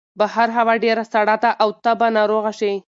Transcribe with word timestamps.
بهر 0.19 0.47
هوا 0.57 0.73
ډېره 0.85 1.03
سړه 1.13 1.35
ده 1.43 1.51
او 1.61 1.69
ته 1.83 1.91
به 1.99 2.07
ناروغه 2.17 2.51
شې. 2.59 2.73